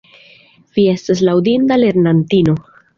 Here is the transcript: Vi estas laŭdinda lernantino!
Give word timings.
Vi 0.79 0.87
estas 0.95 1.23
laŭdinda 1.29 1.81
lernantino! 1.85 2.63